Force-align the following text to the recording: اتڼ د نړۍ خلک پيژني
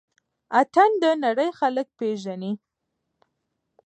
اتڼ 0.59 0.89
د 1.01 1.05
نړۍ 1.23 1.49
خلک 1.59 1.87
پيژني 1.99 2.51